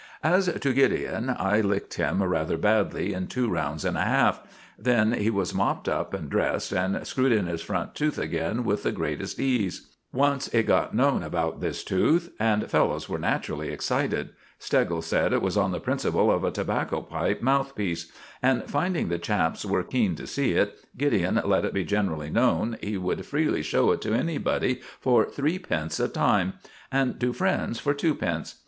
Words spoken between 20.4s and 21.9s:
it, Gideon let it be